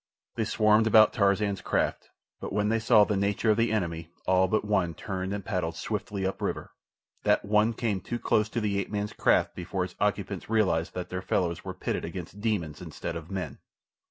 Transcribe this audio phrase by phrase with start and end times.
[0.33, 2.09] They swarmed about Tarzan's craft;
[2.39, 5.75] but when they saw the nature of the enemy all but one turned and paddled
[5.75, 6.71] swiftly up river.
[7.21, 11.09] That one came too close to the ape man's craft before its occupants realized that
[11.09, 13.59] their fellows were pitted against demons instead of men.